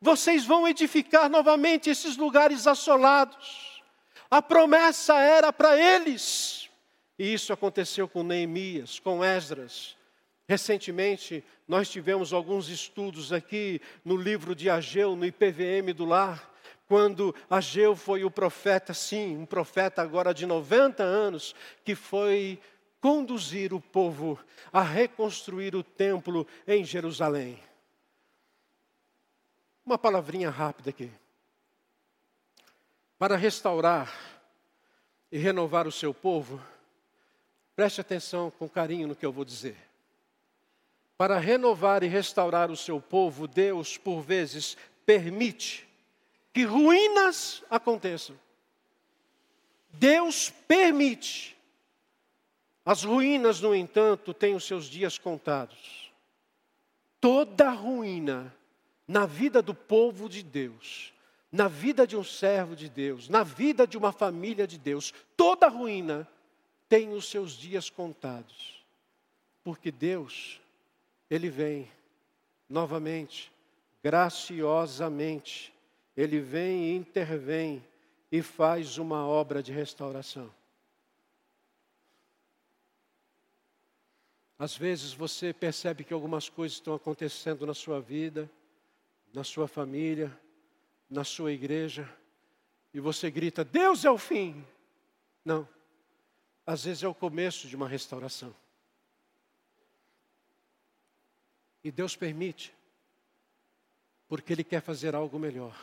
[0.00, 3.82] Vocês vão edificar novamente esses lugares assolados.
[4.30, 6.68] A promessa era para eles.
[7.18, 9.96] E isso aconteceu com Neemias, com Esdras.
[10.48, 16.52] Recentemente, nós tivemos alguns estudos aqui no livro de Ageu, no IPVM do Lar,
[16.86, 21.54] quando Ageu foi o profeta, sim, um profeta agora de 90 anos,
[21.84, 22.60] que foi
[23.00, 24.38] conduzir o povo
[24.72, 27.58] a reconstruir o templo em Jerusalém.
[29.86, 31.12] Uma palavrinha rápida aqui.
[33.16, 34.12] Para restaurar
[35.30, 36.60] e renovar o seu povo,
[37.76, 39.76] preste atenção com carinho no que eu vou dizer.
[41.16, 45.88] Para renovar e restaurar o seu povo, Deus, por vezes, permite
[46.52, 48.36] que ruínas aconteçam.
[49.92, 51.56] Deus permite
[52.84, 56.12] as ruínas, no entanto, têm os seus dias contados.
[57.20, 58.52] Toda ruína
[59.06, 61.12] na vida do povo de Deus,
[61.50, 65.68] na vida de um servo de Deus, na vida de uma família de Deus, toda
[65.68, 66.28] ruína
[66.88, 68.84] tem os seus dias contados.
[69.62, 70.60] Porque Deus,
[71.30, 71.90] Ele vem
[72.68, 73.52] novamente,
[74.02, 75.72] graciosamente,
[76.16, 77.84] Ele vem e intervém
[78.30, 80.52] e faz uma obra de restauração.
[84.58, 88.50] Às vezes você percebe que algumas coisas estão acontecendo na sua vida,
[89.36, 90.34] na sua família,
[91.10, 92.08] na sua igreja,
[92.94, 94.64] e você grita: Deus é o fim.
[95.44, 95.68] Não.
[96.66, 98.56] Às vezes é o começo de uma restauração.
[101.84, 102.74] E Deus permite,
[104.26, 105.76] porque Ele quer fazer algo melhor.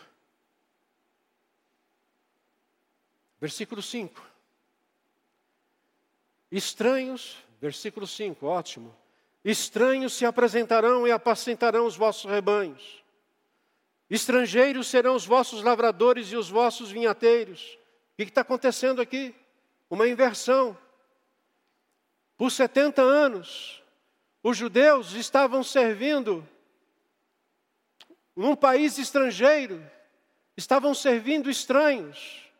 [3.39, 4.33] Versículo 5.
[6.51, 8.93] Estranhos Versículo 5, ótimo.
[9.41, 13.02] Estranhos se apresentarão e apacentarão os vossos rebanhos.
[14.13, 17.79] Estrangeiros serão os vossos lavradores e os vossos vinhateiros.
[18.13, 19.33] O que está acontecendo aqui?
[19.89, 20.77] Uma inversão.
[22.37, 23.81] Por 70 anos,
[24.43, 26.47] os judeus estavam servindo
[28.35, 29.83] num país estrangeiro,
[30.55, 32.51] estavam servindo estranhos.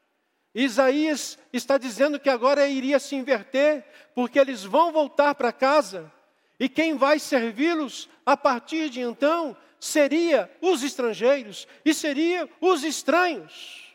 [0.55, 3.85] Isaías está dizendo que agora iria se inverter,
[4.15, 6.11] porque eles vão voltar para casa,
[6.59, 13.93] e quem vai servi-los a partir de então seria os estrangeiros e seria os estranhos.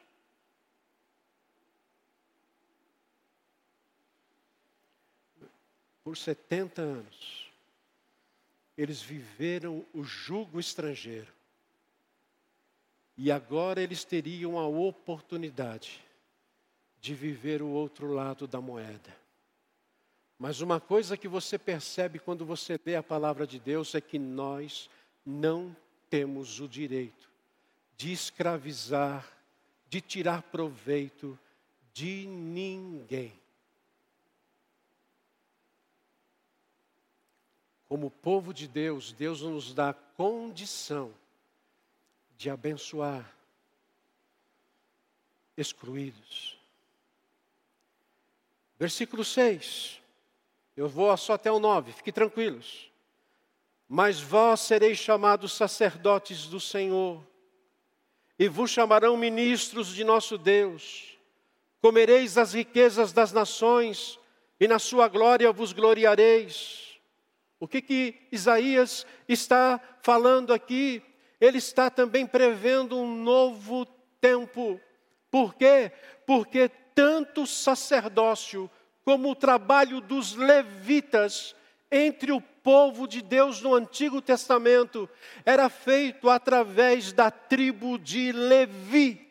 [6.05, 7.51] Por 70 anos,
[8.77, 11.33] eles viveram o jugo estrangeiro.
[13.16, 16.05] E agora eles teriam a oportunidade
[17.01, 19.16] de viver o outro lado da moeda.
[20.38, 24.18] Mas uma coisa que você percebe quando você lê a palavra de Deus é que
[24.18, 24.90] nós
[25.24, 25.76] não
[26.09, 27.28] temos o direito
[27.96, 29.26] de escravizar,
[29.88, 31.38] de tirar proveito
[31.92, 33.33] de ninguém.
[37.88, 41.12] Como povo de Deus, Deus nos dá condição
[42.37, 43.35] de abençoar
[45.57, 46.57] excluídos.
[48.78, 50.00] Versículo 6.
[50.76, 52.88] Eu vou só até o 9, fique tranquilos.
[53.88, 57.27] Mas vós sereis chamados sacerdotes do Senhor,
[58.38, 61.18] e vos chamarão ministros de nosso Deus.
[61.81, 64.18] Comereis as riquezas das nações,
[64.61, 67.01] e na sua glória vos gloriareis.
[67.59, 71.03] O que que Isaías está falando aqui?
[71.40, 73.87] Ele está também prevendo um novo
[74.20, 74.81] tempo.
[75.31, 75.90] Por quê?
[76.27, 78.70] Porque tanto o sacerdócio
[79.05, 81.55] como o trabalho dos levitas
[81.90, 85.09] entre o povo de Deus no Antigo Testamento
[85.42, 89.26] era feito através da tribo de Levi.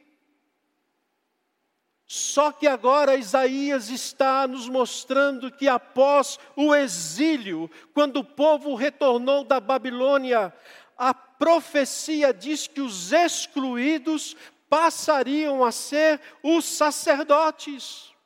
[2.07, 9.43] Só que agora Isaías está nos mostrando que após o exílio, quando o povo retornou
[9.43, 10.51] da Babilônia,
[10.97, 14.35] a profecia diz que os excluídos
[14.67, 18.16] passariam a ser os sacerdotes.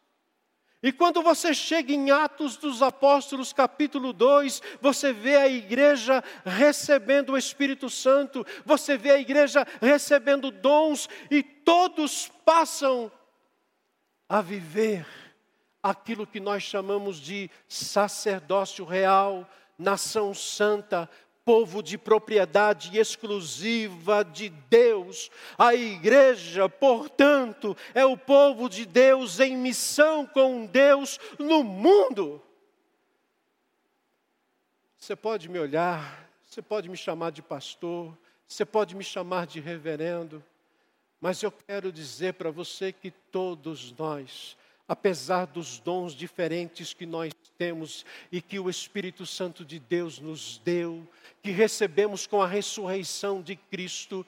[0.84, 7.34] E quando você chega em Atos dos Apóstolos, capítulo 2, você vê a igreja recebendo
[7.34, 13.12] o Espírito Santo, você vê a igreja recebendo dons, e todos passam
[14.28, 15.06] a viver
[15.84, 21.08] aquilo que nós chamamos de sacerdócio real, nação santa,
[21.52, 25.30] povo de propriedade exclusiva de Deus.
[25.58, 32.42] A igreja, portanto, é o povo de Deus em missão com Deus no mundo.
[34.98, 39.60] Você pode me olhar, você pode me chamar de pastor, você pode me chamar de
[39.60, 40.42] reverendo,
[41.20, 44.56] mas eu quero dizer para você que todos nós
[44.88, 50.60] apesar dos dons diferentes que nós temos e que o Espírito Santo de Deus nos
[50.64, 51.08] deu,
[51.42, 54.26] que recebemos com a ressurreição de Cristo,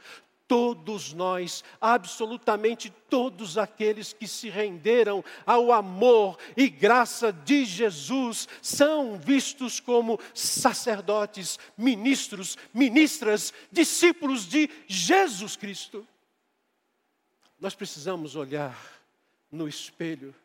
[0.48, 9.18] todos nós, absolutamente todos aqueles que se renderam ao amor e graça de Jesus, são
[9.18, 16.08] vistos como sacerdotes, ministros, ministras, discípulos de Jesus Cristo.
[17.60, 18.78] Nós precisamos olhar
[19.52, 20.36] no espelho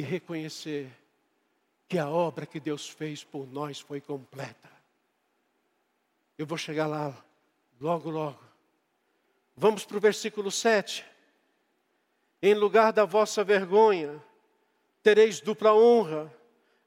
[0.00, 0.90] e reconhecer
[1.86, 4.70] que a obra que Deus fez por nós foi completa.
[6.38, 7.14] Eu vou chegar lá
[7.78, 8.40] logo, logo.
[9.54, 11.04] Vamos para o versículo 7.
[12.40, 14.24] Em lugar da vossa vergonha,
[15.02, 16.34] tereis dupla honra.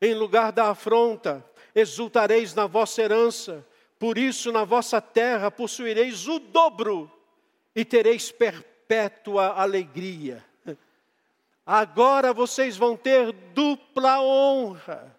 [0.02, 1.46] Em lugar da afronta,
[1.76, 3.64] exultareis na vossa herança.
[4.00, 7.12] Por isso, na vossa terra possuireis o dobro
[7.76, 10.44] e tereis perpétua alegria.
[11.66, 15.16] Agora vocês vão ter dupla honra.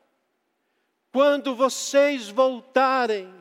[1.11, 3.33] Quando vocês voltarem,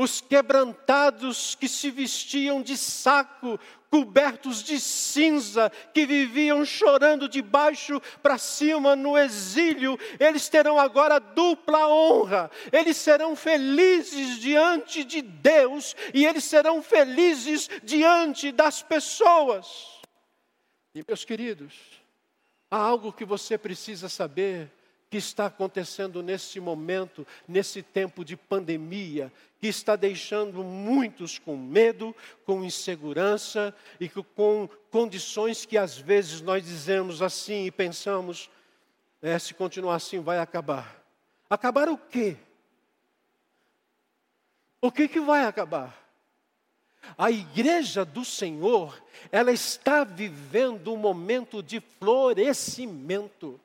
[0.00, 3.58] os quebrantados que se vestiam de saco,
[3.90, 11.18] cobertos de cinza, que viviam chorando de baixo para cima no exílio, eles terão agora
[11.18, 12.48] dupla honra.
[12.70, 19.97] Eles serão felizes diante de Deus e eles serão felizes diante das pessoas.
[20.94, 21.74] E meus queridos,
[22.70, 24.70] há algo que você precisa saber
[25.10, 32.14] que está acontecendo nesse momento, nesse tempo de pandemia, que está deixando muitos com medo,
[32.44, 38.50] com insegurança e com condições que às vezes nós dizemos assim e pensamos:
[39.22, 41.02] é, se continuar assim vai acabar.
[41.48, 42.36] Acabar o quê?
[44.80, 46.07] O que, que vai acabar?
[47.16, 53.60] A igreja do Senhor, ela está vivendo um momento de florescimento.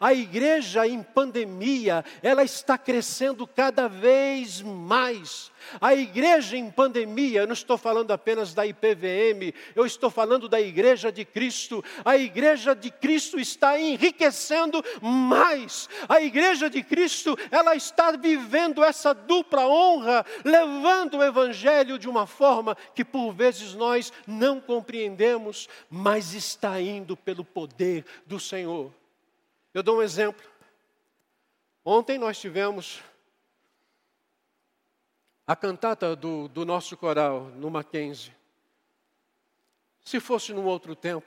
[0.00, 5.50] A igreja em pandemia, ela está crescendo cada vez mais.
[5.80, 10.60] A igreja em pandemia, eu não estou falando apenas da IPVM, eu estou falando da
[10.60, 11.84] igreja de Cristo.
[12.04, 15.88] A igreja de Cristo está enriquecendo mais.
[16.08, 22.26] A igreja de Cristo, ela está vivendo essa dupla honra, levando o evangelho de uma
[22.26, 28.92] forma que por vezes nós não compreendemos, mas está indo pelo poder do Senhor.
[29.74, 30.44] Eu dou um exemplo.
[31.84, 33.02] Ontem nós tivemos
[35.46, 38.34] a cantata do, do nosso coral no Mackenzie.
[40.04, 41.26] Se fosse num outro tempo,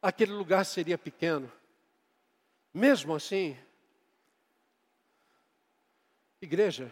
[0.00, 1.50] aquele lugar seria pequeno.
[2.72, 3.58] Mesmo assim,
[6.40, 6.90] igreja,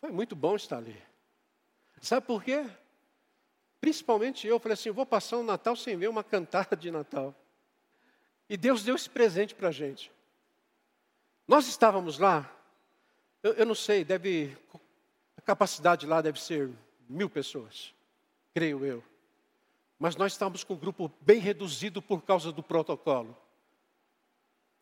[0.00, 1.00] foi muito bom estar ali.
[2.00, 2.66] Sabe por quê?
[3.80, 7.34] Principalmente eu falei assim: vou passar um Natal sem ver uma cantata de Natal.
[8.48, 10.10] E Deus deu esse presente para a gente.
[11.46, 12.50] Nós estávamos lá,
[13.42, 14.56] eu, eu, não sei, deve,
[15.36, 16.70] a capacidade lá deve ser
[17.08, 17.94] mil pessoas,
[18.54, 19.04] creio eu.
[19.98, 23.36] Mas nós estávamos com um grupo bem reduzido por causa do protocolo.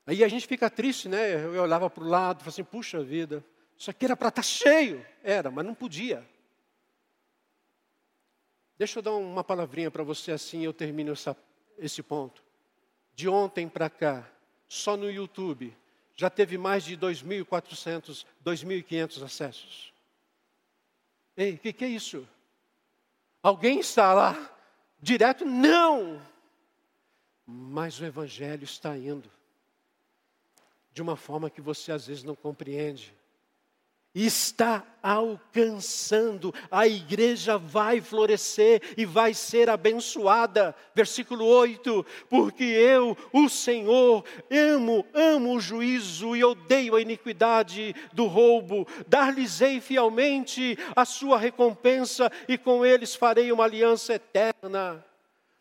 [0.06, 1.34] Aí a gente fica triste, né?
[1.34, 3.44] Eu olhava para o lado, falava assim, puxa vida,
[3.76, 5.04] isso aqui era para estar tá cheio.
[5.22, 6.24] Era, mas não podia.
[8.78, 11.36] Deixa eu dar uma palavrinha para você assim eu termino essa,
[11.78, 12.45] esse ponto
[13.16, 14.30] de ontem para cá,
[14.68, 15.74] só no YouTube,
[16.14, 19.92] já teve mais de 2.400, 2.500 acessos.
[21.36, 22.28] Ei, o que, que é isso?
[23.42, 24.54] Alguém está lá
[25.00, 25.44] direto?
[25.44, 26.22] Não!
[27.46, 29.30] Mas o Evangelho está indo
[30.92, 33.14] de uma forma que você às vezes não compreende
[34.24, 40.74] está alcançando, a igreja vai florescer e vai ser abençoada.
[40.94, 48.24] Versículo 8: Porque eu, o Senhor, amo, amo o juízo e odeio a iniquidade do
[48.24, 48.88] roubo.
[49.06, 55.04] Dar-lhes-ei fielmente a sua recompensa e com eles farei uma aliança eterna.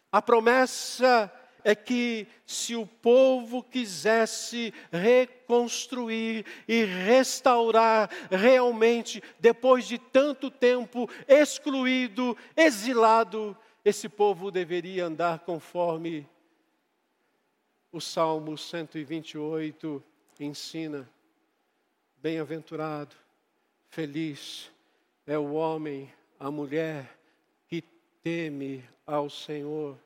[0.10, 1.30] A promessa
[1.66, 12.38] é que se o povo quisesse reconstruir e restaurar realmente, depois de tanto tempo excluído,
[12.56, 16.30] exilado, esse povo deveria andar conforme
[17.92, 20.04] o Salmo 128
[20.40, 21.10] ensina.
[22.22, 23.16] Bem-aventurado,
[23.90, 24.72] feliz
[25.26, 27.18] é o homem, a mulher
[27.68, 27.84] que
[28.22, 29.98] teme ao Senhor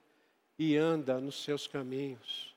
[0.60, 2.54] e anda nos seus caminhos.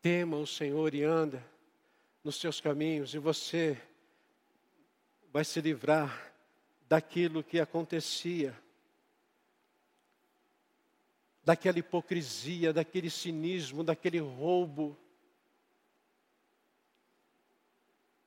[0.00, 1.44] Tema o Senhor e anda
[2.22, 3.76] nos seus caminhos, e você
[5.32, 6.32] vai se livrar
[6.88, 8.56] daquilo que acontecia,
[11.44, 14.96] daquela hipocrisia, daquele cinismo, daquele roubo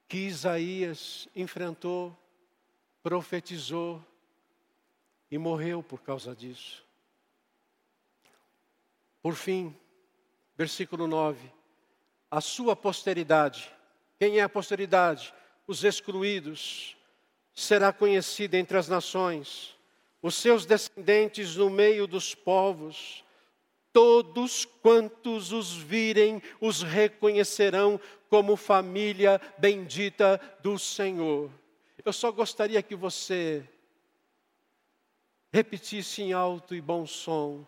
[0.10, 2.16] que Isaías enfrentou,
[3.02, 4.04] profetizou
[5.32, 6.83] e morreu por causa disso.
[9.24, 9.74] Por fim,
[10.58, 11.50] versículo 9:
[12.30, 13.72] a sua posteridade,
[14.20, 15.34] quem é a posteridade?
[15.66, 16.98] Os excluídos,
[17.54, 19.78] será conhecida entre as nações,
[20.22, 23.24] os seus descendentes no meio dos povos,
[23.94, 27.98] todos quantos os virem os reconhecerão
[28.30, 31.50] como família bendita do Senhor.
[32.04, 33.64] Eu só gostaria que você
[35.50, 37.66] repetisse em alto e bom som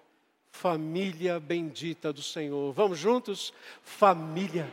[0.55, 2.71] família bendita do Senhor.
[2.71, 3.53] Vamos juntos?
[3.83, 4.71] Família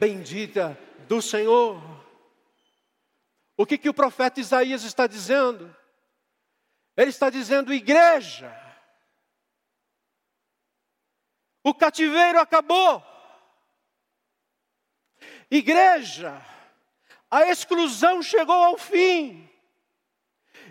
[0.00, 1.80] bendita do Senhor.
[3.56, 5.74] O que, que o profeta Isaías está dizendo?
[6.96, 8.50] Ele está dizendo, igreja,
[11.62, 13.04] o cativeiro acabou.
[15.50, 16.44] Igreja,
[17.30, 19.48] a exclusão chegou ao fim.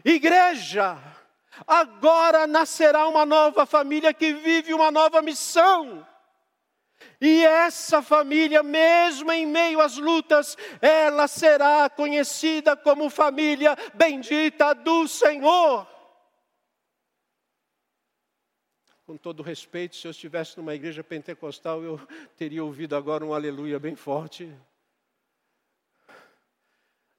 [0.03, 0.97] Igreja,
[1.65, 6.05] Agora nascerá uma nova família que vive uma nova missão.
[7.19, 15.07] E essa família, mesmo em meio às lutas, ela será conhecida como família bendita do
[15.07, 15.87] Senhor.
[19.05, 21.99] Com todo respeito, se eu estivesse numa igreja pentecostal, eu
[22.35, 24.53] teria ouvido agora um aleluia bem forte.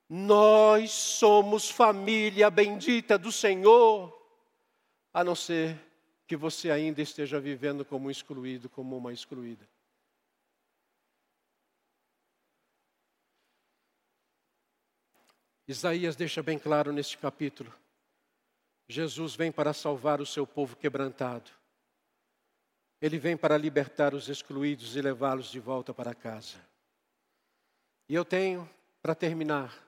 [0.09, 4.18] Nós somos família bendita do Senhor
[5.13, 5.79] a não ser
[6.27, 9.67] que você ainda esteja vivendo como um excluído, como uma excluída.
[15.67, 17.73] Isaías deixa bem claro neste capítulo:
[18.89, 21.51] Jesus vem para salvar o seu povo quebrantado.
[23.01, 26.57] Ele vem para libertar os excluídos e levá-los de volta para casa.
[28.09, 28.69] E eu tenho,
[29.03, 29.87] para terminar,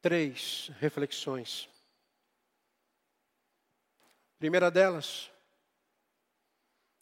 [0.00, 1.68] três reflexões.
[4.38, 5.30] Primeira delas,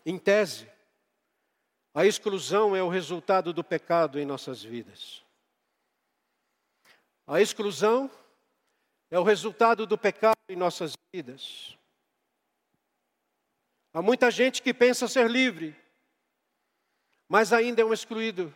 [0.07, 0.70] em tese,
[1.93, 5.24] a exclusão é o resultado do pecado em nossas vidas.
[7.26, 8.11] A exclusão
[9.11, 11.78] é o resultado do pecado em nossas vidas.
[13.93, 15.74] Há muita gente que pensa ser livre,
[17.28, 18.55] mas ainda é um excluído.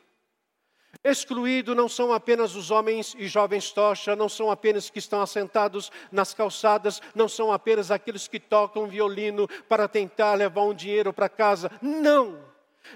[1.05, 5.93] Excluído não são apenas os homens e jovens tocha, não são apenas que estão assentados
[6.11, 11.29] nas calçadas, não são apenas aqueles que tocam violino para tentar levar um dinheiro para
[11.29, 11.71] casa.
[11.81, 12.49] Não!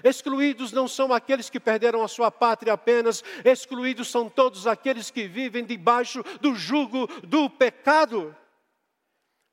[0.03, 5.27] Excluídos não são aqueles que perderam a sua pátria apenas, excluídos são todos aqueles que
[5.27, 8.35] vivem debaixo do jugo do pecado.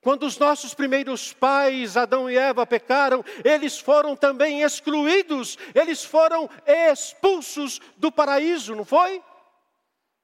[0.01, 6.49] Quando os nossos primeiros pais, Adão e Eva, pecaram, eles foram também excluídos, eles foram
[6.67, 9.23] expulsos do paraíso, não foi?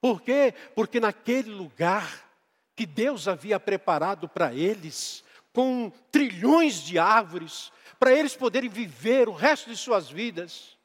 [0.01, 0.53] Por quê?
[0.73, 2.27] Porque naquele lugar
[2.75, 5.23] que Deus havia preparado para eles,
[5.53, 10.75] com trilhões de árvores, para eles poderem viver o resto de suas vidas,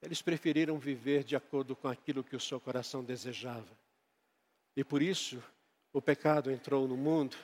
[0.00, 3.78] eles preferiram viver de acordo com aquilo que o seu coração desejava.
[4.76, 5.42] E por isso
[5.92, 7.36] o pecado entrou no mundo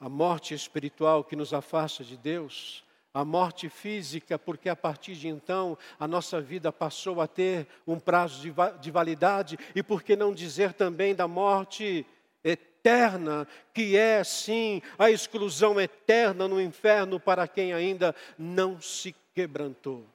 [0.00, 2.84] a morte espiritual que nos afasta de Deus,
[3.16, 7.98] a morte física, porque a partir de então a nossa vida passou a ter um
[7.98, 12.04] prazo de, de validade, e por que não dizer também da morte
[12.44, 20.06] eterna, que é sim a exclusão eterna no inferno para quem ainda não se quebrantou.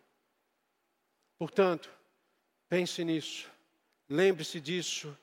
[1.40, 1.90] Portanto,
[2.70, 3.50] pense nisso,
[4.08, 5.18] lembre-se disso.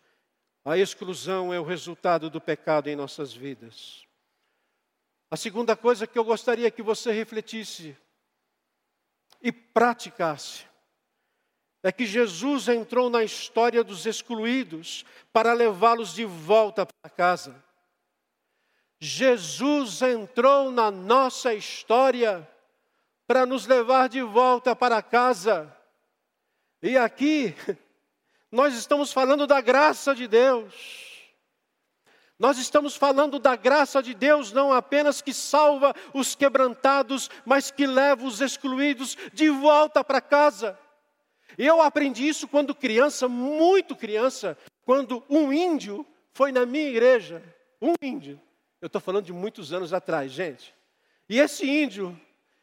[0.65, 4.08] A exclusão é o resultado do pecado em nossas vidas.
[5.31, 7.97] A segunda coisa que eu gostaria que você refletisse
[9.43, 10.67] e praticasse
[11.83, 17.65] é que Jesus entrou na história dos excluídos para levá-los de volta para casa.
[19.01, 22.49] Jesus entrou na nossa história
[23.27, 25.73] para nos levar de volta para casa.
[26.83, 27.55] E aqui,
[28.51, 31.08] nós estamos falando da graça de Deus.
[32.39, 37.85] Nós estamos falando da graça de Deus, não apenas que salva os quebrantados, mas que
[37.85, 40.79] leva os excluídos de volta para casa.
[41.57, 47.43] Eu aprendi isso quando criança, muito criança, quando um índio foi na minha igreja.
[47.83, 48.41] Um índio.
[48.81, 50.73] Eu estou falando de muitos anos atrás, gente.
[51.29, 52.19] E esse índio,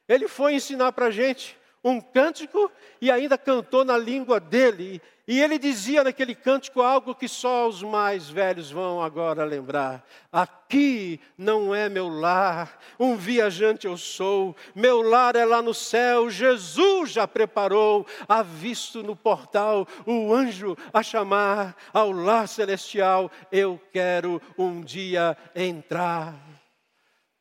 [0.08, 5.00] ele foi ensinar para a gente um cântico e ainda cantou na língua dele.
[5.28, 11.20] E ele dizia naquele cântico algo que só os mais velhos vão agora lembrar: Aqui
[11.38, 17.12] não é meu lar, um viajante eu sou, meu lar é lá no céu, Jesus
[17.12, 23.32] já preparou, há visto no portal o anjo a chamar ao lar celestial.
[23.52, 26.36] Eu quero um dia entrar.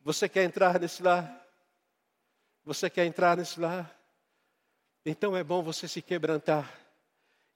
[0.02, 1.42] Você quer entrar nesse lar?
[2.62, 4.03] Você quer entrar nesse lar?
[5.04, 6.80] Então é bom você se quebrantar.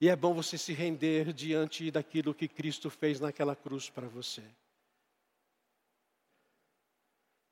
[0.01, 4.43] E é bom você se render diante daquilo que Cristo fez naquela cruz para você.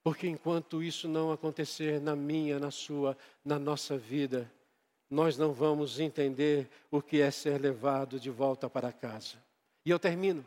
[0.02, 4.50] Porque enquanto isso não acontecer na minha, na sua, na nossa vida,
[5.10, 9.36] nós não vamos entender o que é ser levado de volta para casa.
[9.86, 10.46] E eu termino.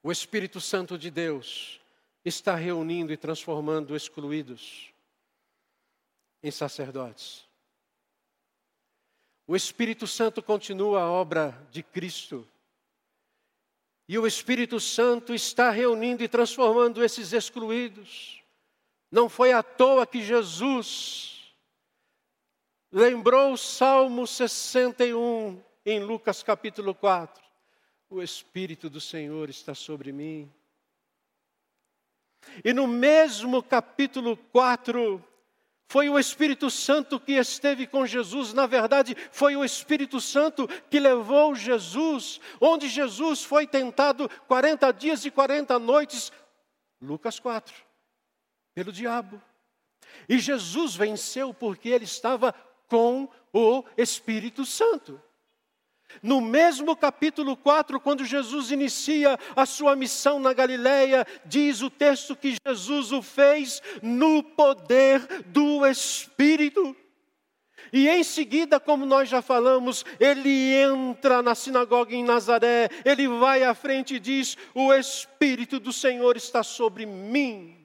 [0.00, 1.80] O Espírito Santo de Deus
[2.24, 4.91] está reunindo e transformando excluídos
[6.42, 7.44] em sacerdotes.
[9.46, 12.46] O Espírito Santo continua a obra de Cristo.
[14.08, 18.42] E o Espírito Santo está reunindo e transformando esses excluídos.
[19.10, 21.54] Não foi à toa que Jesus
[22.90, 27.42] lembrou o Salmo 61 em Lucas capítulo 4.
[28.10, 30.50] O Espírito do Senhor está sobre mim.
[32.64, 35.22] E no mesmo capítulo 4,
[35.92, 40.98] foi o Espírito Santo que esteve com Jesus, na verdade, foi o Espírito Santo que
[40.98, 46.32] levou Jesus, onde Jesus foi tentado 40 dias e 40 noites,
[46.98, 47.74] Lucas 4,
[48.74, 49.38] pelo diabo.
[50.26, 52.54] E Jesus venceu porque ele estava
[52.88, 55.20] com o Espírito Santo.
[56.22, 62.34] No mesmo capítulo 4, quando Jesus inicia a sua missão na Galileia, diz o texto
[62.34, 66.96] que Jesus o fez no poder do Espírito.
[67.92, 73.64] E em seguida, como nós já falamos, ele entra na sinagoga em Nazaré, ele vai
[73.64, 77.81] à frente e diz: O Espírito do Senhor está sobre mim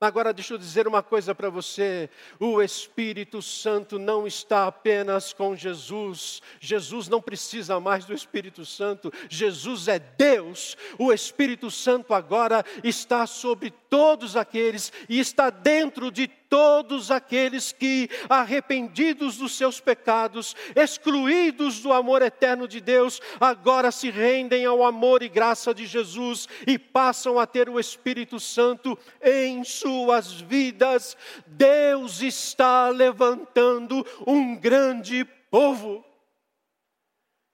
[0.00, 5.56] Agora, deixa eu dizer uma coisa para você: o Espírito Santo não está apenas com
[5.56, 10.76] Jesus, Jesus não precisa mais do Espírito Santo, Jesus é Deus.
[10.98, 18.08] O Espírito Santo agora está sobre todos aqueles e está dentro de todos aqueles que,
[18.28, 25.22] arrependidos dos seus pecados, excluídos do amor eterno de Deus, agora se rendem ao amor
[25.22, 31.16] e graça de Jesus e passam a ter o Espírito Santo em suas vidas.
[31.46, 36.04] Deus está levantando um grande povo.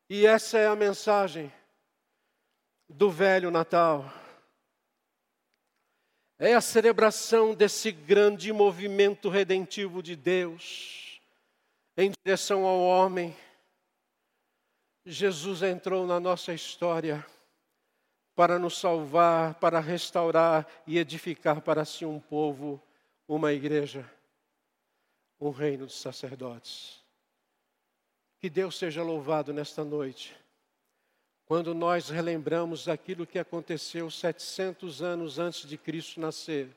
[0.09, 1.53] E essa é a mensagem
[2.88, 4.24] do velho Natal
[6.47, 11.20] é a celebração desse grande movimento redentivo de Deus
[11.97, 13.34] em direção ao homem.
[15.07, 17.24] Jesus entrou na nossa história
[18.34, 22.82] para nos salvar, para restaurar e edificar para si um povo,
[23.28, 24.11] uma igreja,
[25.40, 27.03] um reino de sacerdotes.
[28.40, 30.43] Que Deus seja louvado nesta noite
[31.47, 36.74] quando nós relembramos aquilo que aconteceu 700 anos antes de Cristo nascer,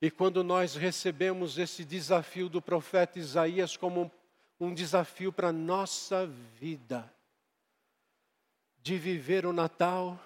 [0.00, 4.10] e quando nós recebemos esse desafio do profeta Isaías como
[4.58, 7.12] um, desafio para a nossa vida,
[8.82, 10.18] de viver o Natal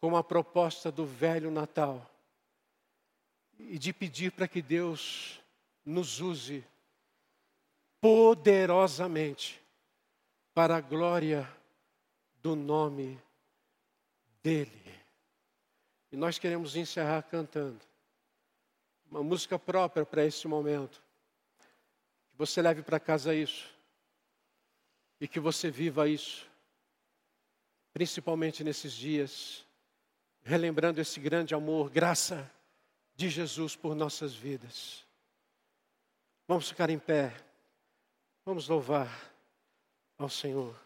[0.00, 2.10] com a proposta do velho Natal,
[3.58, 5.40] e de pedir para que Deus
[5.84, 6.64] nos use
[8.00, 9.62] poderosamente
[10.52, 11.48] para a glória
[12.44, 13.18] do nome
[14.42, 14.70] dEle.
[16.12, 17.80] E nós queremos encerrar cantando
[19.10, 21.02] uma música própria para esse momento.
[22.28, 23.74] Que você leve para casa isso
[25.18, 26.46] e que você viva isso,
[27.94, 29.66] principalmente nesses dias,
[30.42, 32.50] relembrando esse grande amor, graça
[33.14, 35.02] de Jesus por nossas vidas.
[36.46, 37.34] Vamos ficar em pé,
[38.44, 39.34] vamos louvar
[40.18, 40.83] ao Senhor.